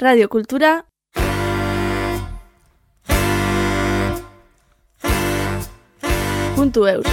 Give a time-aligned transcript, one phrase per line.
[0.00, 0.86] Radio Kultura
[6.56, 7.04] puntu eus.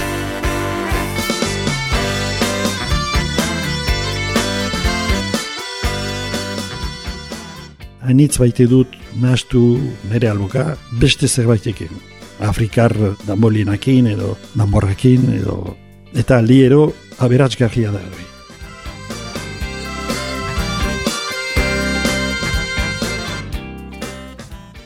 [8.00, 9.60] Hainitz baite dut nahastu
[10.08, 11.92] nire alboka beste zerbaitekin.
[12.40, 12.96] Afrikar
[13.26, 15.76] danbolienakin edo danborrekin edo
[16.16, 18.37] eta liero aberatsgarria da hori.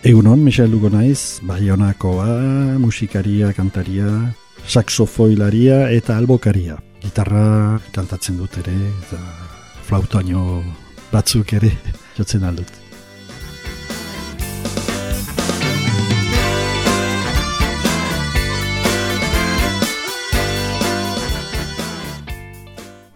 [0.03, 2.27] Egunon, Michel Lugo naiz, Baionakoa,
[2.83, 4.09] musikaria, kantaria,
[4.67, 6.75] saxofoilaria eta albokaria.
[7.05, 9.23] Gitarra kantatzen dut ere, eta
[9.87, 10.59] flautoaino
[11.15, 11.71] batzuk ere
[12.19, 12.82] jotzen aldut.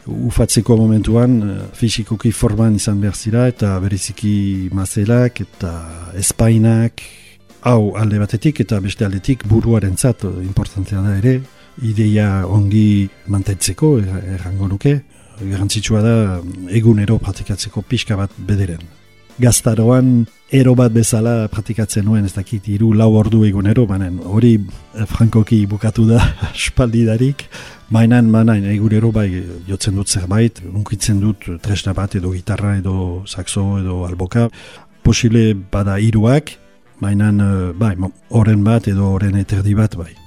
[0.07, 5.73] Ufatzeko momentuan eh, fizikoki forman izan behar zira eta bereziki mazelak eta
[6.19, 7.03] espainak
[7.67, 11.41] hau alde batetik eta beste aldetik buruaren zat eh, importantea da ere.
[11.85, 15.01] Ideia ongi mantentzeko er, errango nuke.
[15.37, 16.15] Garantzitsua da
[16.73, 18.96] egunero pratikatzeko pixka bat bederen
[19.39, 25.07] gaztaroan ero bat bezala pratikatzen nuen ez dakit iru lau ordu egunero banen hori eh,
[25.07, 26.21] frankoki bukatu da
[26.55, 27.49] espaldidarik
[27.87, 29.29] Mainan, mainan, egurero bai
[29.69, 34.49] jotzen dut zerbait, unkitzen dut tresna bat edo gitarra edo saxo edo alboka.
[35.07, 36.57] Posile bada iruak,
[36.99, 37.95] mainan, eh, bai,
[38.31, 40.26] oren bat edo oren eterdi bat bai.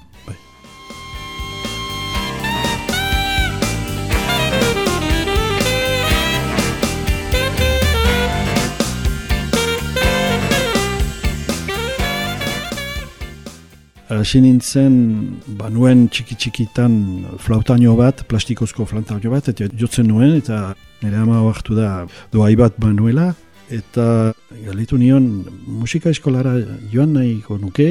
[14.09, 14.93] Hasi nintzen,
[15.59, 16.95] ba, nuen txiki-txikitan
[17.41, 22.77] flautaino bat, plastikozko flautaino bat, eta jotzen nuen, eta nire ama hartu da doai bat
[22.81, 23.33] banuela,
[23.69, 24.33] eta
[24.65, 25.29] galitu nion
[25.67, 26.55] musika eskolara
[26.91, 27.89] joan nahiko nuke,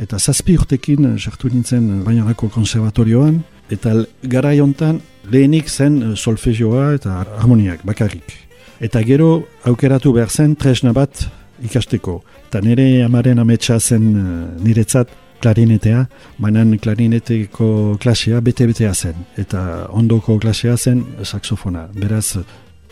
[0.00, 4.98] eta zazpi urtekin sartu nintzen bainarako konservatorioan, eta gara jontan
[5.30, 8.34] lehenik zen solfezioa eta harmoniak bakarrik.
[8.80, 11.26] Eta gero aukeratu behar zen tresna bat
[11.62, 12.20] ikasteko.
[12.48, 15.12] Eta nire amaren ametsa zen eh, niretzat
[15.42, 16.04] klarinetea,
[16.38, 21.86] baina klarineteko klasea bete-betea zen, eta ondoko klasea zen saxofona.
[21.96, 22.36] Beraz,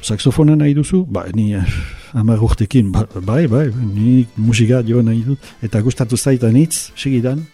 [0.03, 1.05] saxofona nahi duzu?
[1.11, 1.77] Ba, ni eh,
[2.15, 7.45] amar urtekin, ba, bai, bai, ni musika jo nahi dut, eta gustatu zaitan hitz, segidan,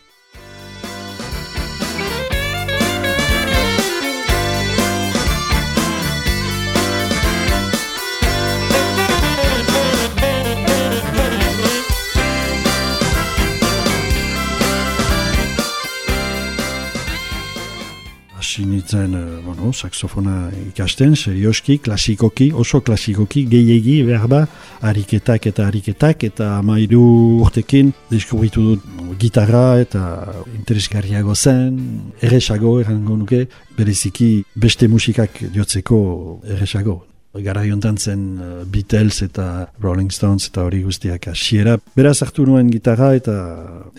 [18.85, 24.47] sinitzen, uh, bueno, saxofona ikasten, serioski, klasikoki, oso klasikoki, gehiegi, berba,
[24.83, 33.47] ariketak eta ariketak, eta amairu urtekin, deskubritu dut gitarra eta interesgarriago zen, erresago, errango nuke,
[33.77, 37.05] bereziki beste musikak diotzeko erresago.
[37.35, 41.81] Gara jontan zen uh, Beatles eta Rolling Stones eta hori guztiak asiera.
[41.97, 43.35] Beraz hartu nuen gitarra eta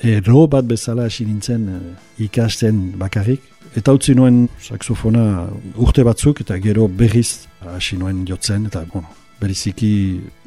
[0.07, 1.67] ero bat bezala hasi nintzen
[2.17, 3.41] ikasten bakarrik.
[3.75, 5.50] Eta utzi nuen saxofona
[5.84, 9.09] urte batzuk eta gero berriz hasi nuen jotzen eta bueno,
[9.41, 9.90] beriziki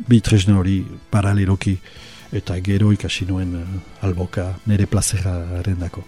[0.08, 0.78] bi tresna hori
[1.12, 1.76] paraleloki
[2.32, 3.66] eta gero ikasi nuen uh,
[4.04, 6.04] alboka nire plazera rendako.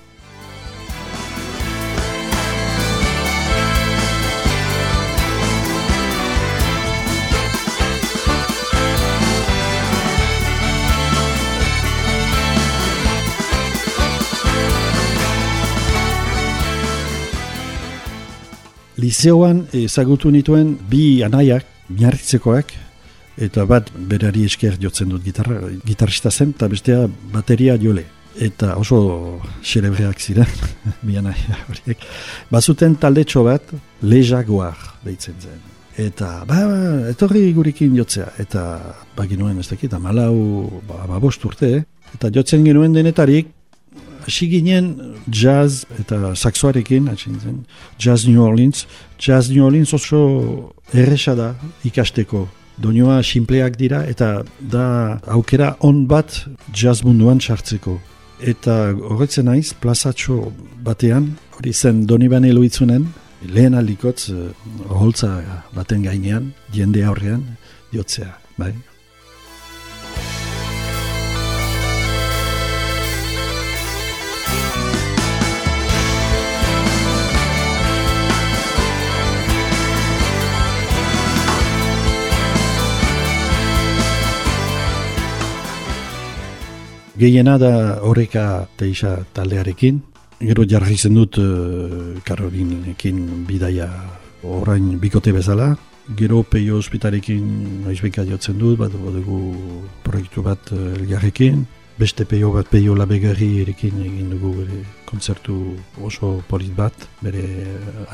[19.01, 22.73] Lizeoan ezagutu nituen bi anaiak, miarritzekoak,
[23.41, 28.05] eta bat berari esker jotzen dut gitarra, gitarrista zen, eta bestea bateria jole.
[28.41, 30.51] Eta oso xerebreak ziren,
[31.07, 32.05] bi anaia horiek.
[32.53, 33.73] Bazuten taldetxo bat,
[34.03, 35.61] Le Jaguar deitzen zen.
[36.01, 36.61] Eta, ba,
[37.11, 38.31] etorri gurekin jotzea.
[38.41, 38.63] Eta,
[39.17, 42.13] ba, ginoen ez dakit, amalau, ba, ba, bost urte, eh?
[42.15, 43.51] Eta jotzen genuen denetarik,
[44.27, 47.65] hasi ginen jazz eta saxoarekin, zen,
[47.99, 48.87] jazz New Orleans.
[49.19, 52.49] Jazz New Orleans oso erresa da ikasteko.
[52.79, 57.99] Doinoa simpleak dira eta da aukera on bat jazz munduan sartzeko.
[58.41, 60.53] Eta horretzen naiz, plazatxo
[60.85, 63.05] batean, hori zen doni bane loitzunen,
[63.45, 64.49] lehen aldikotz, uh,
[64.89, 65.43] holtza
[65.77, 67.45] baten gainean, jende aurrean,
[67.93, 68.73] jotzea, bai,
[87.21, 90.01] gehiena da horreka teixa taldearekin.
[90.41, 93.89] Gero jarri zen dut uh, Karolinekin bidaia
[94.43, 95.75] orain bikote bezala.
[96.17, 99.41] Gero peio ospitarekin noizbeka jotzen dut, bat dugu
[100.07, 101.67] proiektu bat uh, elgarrekin.
[102.01, 107.45] Beste peio bat peio labegarri erekin egin dugu bere kontzertu oso polit bat, bere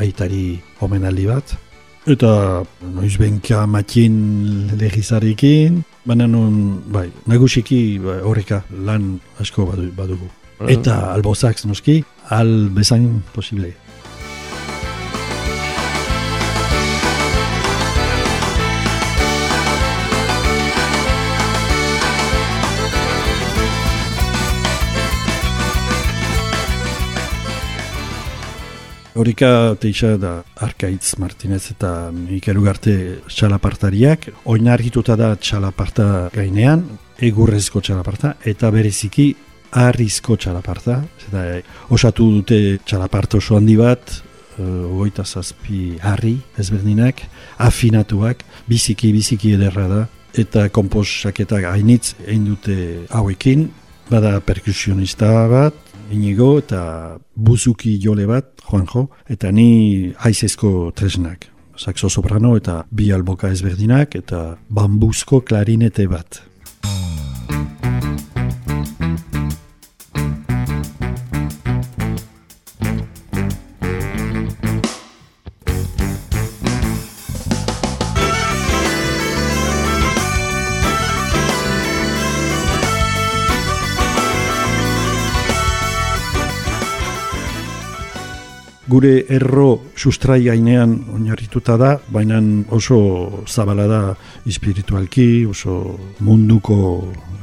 [0.02, 1.54] aitari omenaldi bat.
[2.06, 2.62] Eta
[2.94, 4.14] noizbenka matin
[4.78, 10.28] lehizarekin, baina non, bai, nagusiki bai, horreka lan asko badu- badugu.
[10.70, 13.74] Eta albozak noski, al bezain posible.
[29.16, 32.92] Horika teixa da Arkaitz Martinez eta Mikel Ugarte
[33.32, 34.26] txalapartariak.
[34.52, 36.82] Oinarrituta da txalaparta gainean,
[37.24, 39.30] egurrezko txalaparta, eta bereziki
[39.80, 40.98] arrizko txalaparta.
[41.24, 41.62] Eta eh,
[41.96, 44.18] osatu dute txalaparta oso handi bat,
[44.58, 47.24] uh, ogoita zazpi harri ezberdinak,
[47.56, 50.04] afinatuak, biziki, biziki ederra da.
[50.36, 52.76] Eta komposaketak hainitz egin dute
[53.16, 53.70] hauekin,
[54.10, 61.46] bada perkusionista bat, inigo eta buzuki jole bat, Juanjo, eta ni haizezko tresnak.
[61.76, 66.40] Saxo soprano eta bi alboka ezberdinak eta bambuzko klarinete bat.
[88.86, 92.38] Gure erro sustrai gainean oinarrituta da, baina
[92.70, 94.02] oso zabala da
[94.46, 96.76] espiritualki, oso munduko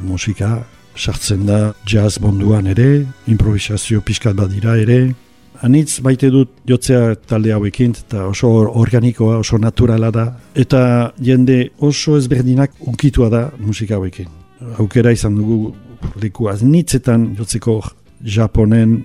[0.07, 0.61] musika,
[0.95, 5.13] sartzen da jazz bonduan ere, improvisazio pixkat badira ere.
[5.63, 8.49] Anitz baite dut jotzea talde hauekin, eta oso
[8.79, 10.25] organikoa, oso naturala da,
[10.55, 14.31] eta jende oso ezberdinak unkitua da musika hauekin.
[14.79, 15.73] Aukera izan dugu
[16.23, 17.81] leku aznitzetan jotzeko
[18.23, 19.01] Japonen,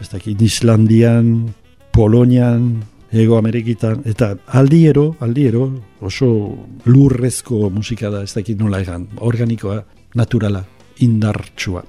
[0.00, 1.52] ez dakit Islandian,
[1.92, 2.82] Polonian,
[3.12, 5.66] Ego Amerikitan, eta aldiero, aldiero,
[6.00, 6.28] oso
[6.86, 9.80] lurrezko musika da, ez dakit nola egan, organikoa,
[10.14, 10.62] naturala,
[11.02, 11.82] indartsua.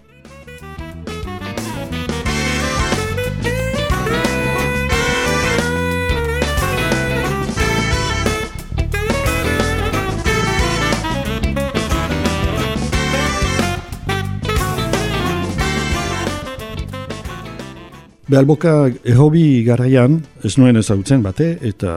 [18.31, 20.13] Behalboka errobi garaian,
[20.47, 21.89] ez nuen ezagutzen bate, eta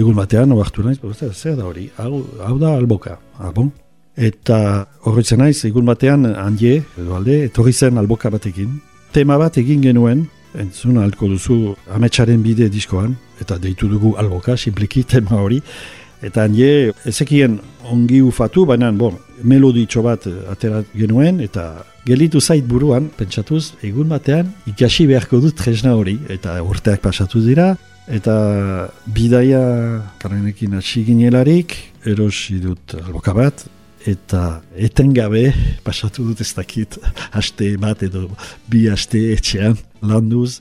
[0.00, 3.70] egun batean, oartu naiz, "Boste, zer da hori, hau, hau da alboka, ah, bon?
[4.16, 8.80] Eta horretzen naiz, egun batean, handie, edo alde, etorri zen alboka batekin.
[9.12, 15.04] Tema bat egin genuen, entzun alko duzu ametsaren bide diskoan, eta deitu dugu alboka, simpliki
[15.04, 15.60] tema hori,
[16.22, 17.60] eta handie, ezekien
[17.92, 24.50] ongi ufatu, baina, bon, meloditxo bat atera genuen, eta Gelitu zait buruan, pentsatuz, egun batean,
[24.68, 27.70] ikasi beharko dut tresna hori, eta urteak pasatu dira,
[28.12, 28.34] eta
[29.16, 29.62] bidaia
[30.20, 31.72] karenekin hasi ginelarik,
[32.04, 33.64] erosi dut alboka bat,
[34.04, 35.46] eta etengabe
[35.86, 36.98] pasatu dut ez dakit,
[37.32, 38.26] haste bat edo
[38.68, 40.60] bi haste etxean, landuz,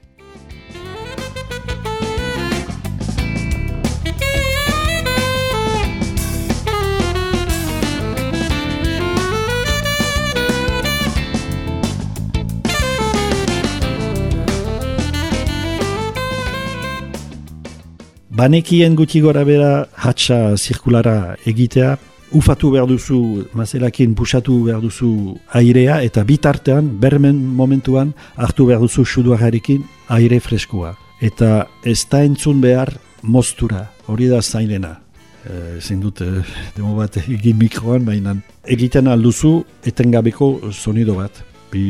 [18.33, 21.97] banekien gutxi gora bera hatsa zirkulara egitea,
[22.33, 29.05] ufatu behar duzu, mazelakin pusatu behar duzu airea, eta bitartean, bermen momentuan, hartu behar duzu
[29.05, 29.85] suduagarekin
[30.17, 30.95] aire freskua.
[31.21, 34.97] Eta ez da entzun behar mostura, hori da zailena.
[35.45, 36.41] E, ezin dut, e,
[36.75, 38.35] demo bat egin mikroan, baina
[38.65, 41.43] egiten alduzu etengabeko sonido bat.
[41.71, 41.85] Bi...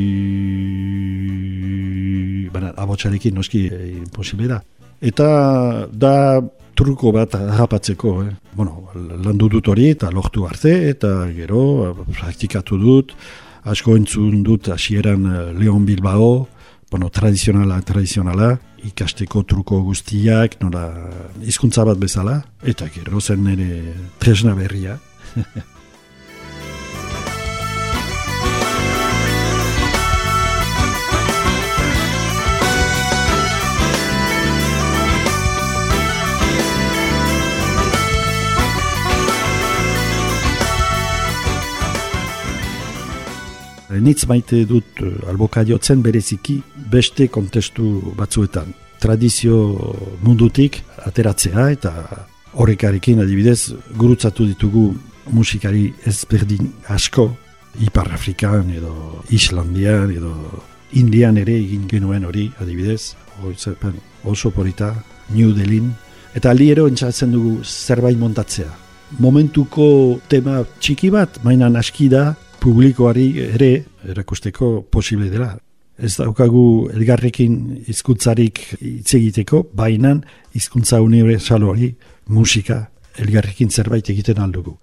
[2.53, 4.61] Baina, abotxarekin noski e, imposible da.
[5.03, 5.27] Eta
[5.91, 6.39] da
[6.79, 8.31] truko bat harrapatzeko, eh?
[8.55, 13.11] bueno, landu dut hori eta lortu arte, eta gero praktikatu dut,
[13.67, 15.27] asko entzun dut hasieran
[15.59, 16.47] Leon Bilbao,
[16.89, 18.53] bueno, tradizionala, tradizionala,
[18.87, 20.87] ikasteko truko guztiak, nola,
[21.43, 24.99] hizkuntza bat bezala, eta gero zen nire tresna berria.
[44.01, 48.73] Nitz maite dut uh, alboka jotzen bereziki beste kontestu batzuetan.
[49.03, 49.57] Tradizio
[50.23, 51.91] mundutik ateratzea eta
[52.53, 54.93] horrekarekin adibidez gurutzatu ditugu
[55.31, 57.31] musikari ezberdin asko
[57.81, 60.33] Ipar Afrikan edo Islandian edo
[60.93, 63.15] Indian ere egin genuen hori adibidez
[64.23, 64.93] oso polita
[65.33, 65.89] New Delhin
[66.35, 68.69] eta aliero entzatzen dugu zerbait montatzea.
[69.21, 73.69] Momentuko tema txiki bat, mainan aski da, publikoari ere
[74.07, 75.51] erakusteko posible dela.
[75.99, 77.57] Ez daukagu elgarrekin
[77.89, 80.15] hizkuntzarik hitz egiteko, baina
[80.55, 81.91] hizkuntza universal hori
[82.33, 82.79] musika
[83.19, 84.77] elgarrekin zerbait egiten aldugu.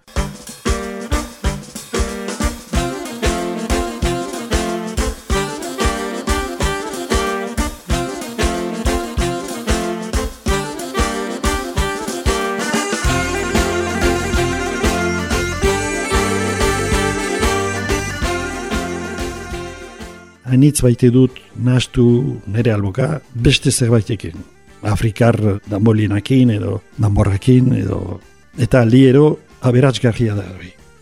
[20.50, 22.07] Hainitz baite dut nastu
[22.47, 24.35] nere alboka beste zerbaitekin.
[24.83, 25.37] Afrikar
[25.71, 28.21] danbolinakin edo danborrakin edo
[28.59, 30.45] eta liero aberatzgarria da.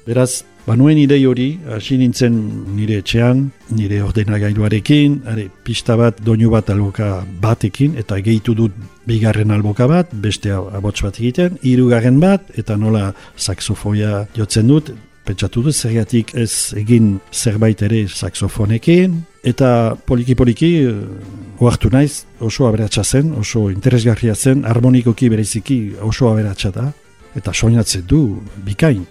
[0.06, 2.34] Beraz, banuen idei hori, hasi nintzen
[2.76, 8.74] nire etxean, nire ordenagailuarekin, are, pista bat, doinu bat alboka batekin, eta gehitu dut
[9.08, 14.92] bigarren alboka bat, beste abots bat egiten, hirugarren bat, eta nola saxofoia jotzen dut,
[15.28, 23.32] pentsatu dut, zergatik ez egin zerbait ere saxofonekin, eta poliki-poliki uh, naiz oso aberatsa zen,
[23.34, 26.92] oso interesgarria zen, harmonikoki bereziki oso aberatsa da,
[27.34, 29.06] eta soinatzen du bikain.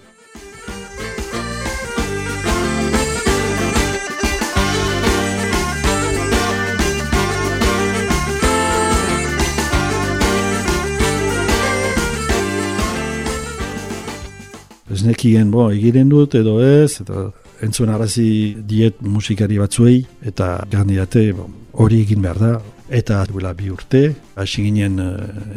[14.98, 17.28] ez nekien, bo, egiren dut edo ez, eta
[17.62, 21.32] entzun arazi diet musikari batzuei, eta gandidate
[21.72, 22.52] hori egin behar da,
[22.88, 25.10] eta duela bi urte, hasi ginen uh,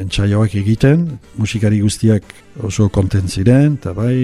[0.03, 1.07] entzaioak egiten,
[1.39, 2.27] musikari guztiak
[2.67, 4.15] oso konten ziren, eta bai,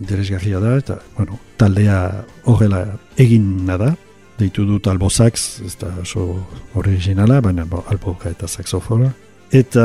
[0.00, 2.00] interesgarria da, eta bueno, taldea
[2.48, 2.86] horrela
[3.20, 3.92] egin nada,
[4.38, 6.26] deitu dut albo sax, ez da oso
[6.74, 9.12] originala, baina bo, alboka eta saxofona,
[9.54, 9.84] eta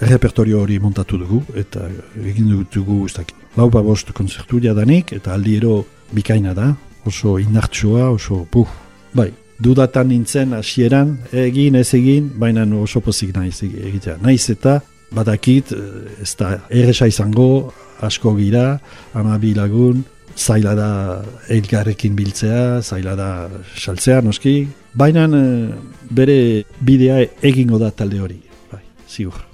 [0.00, 1.86] repertorio hori montatu dugu, eta
[2.24, 6.74] egin dugu, ez dakit, lau bost konzertu danik, eta aldiero bikaina da,
[7.06, 8.68] oso inartsua, oso puh.
[9.14, 9.30] Bai,
[9.62, 14.18] dudatan nintzen hasieran egin ez egin, baina oso pozik naiz egitea.
[14.22, 14.80] Naiz eta
[15.14, 18.80] badakit, eh, ez da erresa izango, asko gira,
[19.14, 20.04] ama lagun,
[20.36, 24.66] zaila da elgarrekin biltzea, zaila da saltzea, noski.
[24.94, 25.70] Baina eh,
[26.10, 28.40] bere bidea egingo da talde hori,
[28.72, 29.53] bai, ziur.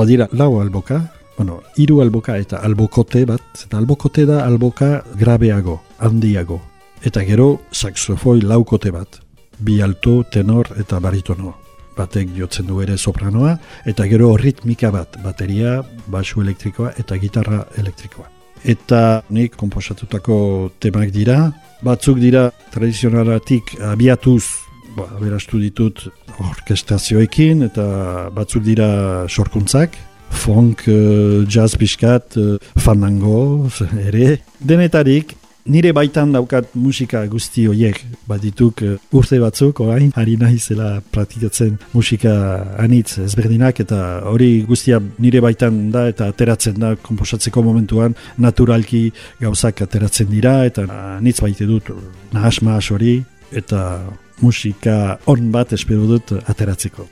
[0.00, 1.02] Badira lau alboka,
[1.36, 6.60] bueno, hiru alboka eta albokote bat, eta albokote da alboka grabeago, handiago.
[7.04, 9.20] Eta gero saxofoi laukote bat,
[9.58, 11.54] bi alto, tenor eta baritono.
[11.96, 18.28] Batek jotzen du ere sopranoa, eta gero ritmika bat, bateria, basu elektrikoa eta gitarra elektrikoa.
[18.64, 20.36] Eta nik komposatutako
[20.80, 21.50] temak dira,
[21.84, 26.06] batzuk dira tradizionalatik abiatuz ba, berastu ditut
[26.40, 29.98] orkestrazioekin eta batzuk dira sorkuntzak,
[30.30, 33.68] funk, uh, jazz biskat, uh, fandango,
[34.08, 34.38] ere.
[34.60, 35.34] Denetarik,
[35.70, 37.98] nire baitan daukat musika guzti horiek,
[38.30, 42.34] badituk uh, urte batzuk, orain, ari nahizela praktikatzen musika
[42.80, 48.16] anitz ezberdinak, eta hori guztia nire baitan da eta ateratzen da komposatzeko momentuan.
[48.38, 49.08] Naturalki
[49.42, 50.86] gauzak ateratzen dira, eta
[51.18, 51.92] anitz baite dut
[52.32, 53.20] nahas hori,
[53.52, 54.02] eta
[54.40, 57.06] musika on bat espero dut ateratzeko.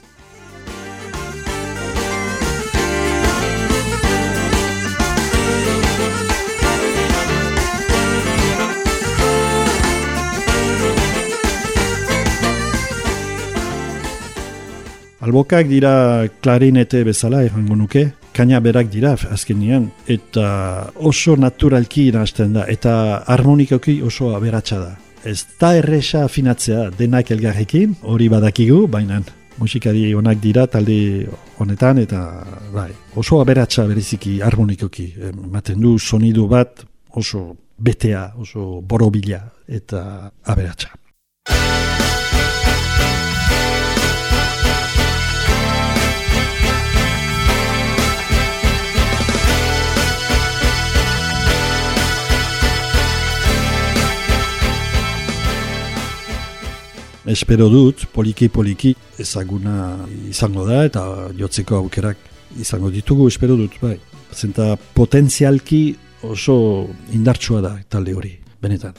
[15.28, 20.46] Albokak dira klarinete bezala errango nuke, kaina berak dira azkenian, eta
[20.94, 22.94] oso naturalki inazten da, eta
[23.26, 24.94] harmonikoki oso aberatsa da
[25.28, 29.20] ez da erresa afinatzea denak elgarrekin, hori badakigu, baina
[29.58, 31.26] musikari onak dira talde
[31.58, 32.22] honetan, eta
[32.72, 36.84] bai, oso aberatsa beriziki harmonikoki, ematen du sonidu bat
[37.18, 37.44] oso
[37.78, 39.42] betea, oso borobila
[39.80, 40.94] eta aberatsa.
[57.38, 59.94] Espero dut, poliki poliki ezaguna
[60.30, 61.04] izango da eta
[61.38, 62.24] jotzeko aukerak
[62.58, 63.96] izango ditugu, espero dut, bai.
[64.34, 65.82] Zenta potentzialki
[66.26, 66.58] oso
[67.14, 68.98] indartsua da talde hori, benetan.